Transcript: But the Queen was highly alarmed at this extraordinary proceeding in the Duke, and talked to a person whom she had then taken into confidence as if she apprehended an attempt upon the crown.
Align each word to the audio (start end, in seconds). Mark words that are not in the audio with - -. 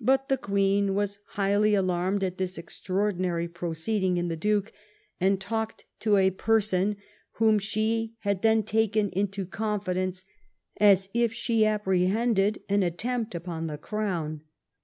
But 0.00 0.28
the 0.28 0.38
Queen 0.38 0.92
was 0.92 1.20
highly 1.24 1.72
alarmed 1.76 2.24
at 2.24 2.36
this 2.36 2.58
extraordinary 2.58 3.46
proceeding 3.46 4.16
in 4.16 4.26
the 4.26 4.34
Duke, 4.34 4.72
and 5.20 5.40
talked 5.40 5.84
to 6.00 6.16
a 6.16 6.32
person 6.32 6.96
whom 7.34 7.60
she 7.60 8.14
had 8.22 8.42
then 8.42 8.64
taken 8.64 9.08
into 9.10 9.46
confidence 9.46 10.24
as 10.78 11.10
if 11.14 11.32
she 11.32 11.64
apprehended 11.64 12.60
an 12.68 12.82
attempt 12.82 13.36
upon 13.36 13.68
the 13.68 13.78
crown. 13.78 14.40